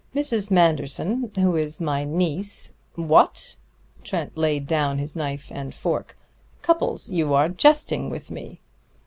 [0.15, 0.49] Mrs.
[0.49, 3.57] Manderson, who is my niece" "What!"
[4.03, 6.17] Trent laid down his knife and fork.
[6.63, 8.59] "Cupples, you are jesting with me."